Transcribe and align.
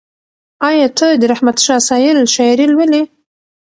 ایا 0.69 0.87
ته 0.97 1.07
د 1.21 1.23
رحمت 1.31 1.57
شاه 1.65 1.81
سایل 1.89 2.17
شاعري 2.35 2.65
لولې؟ 2.71 3.01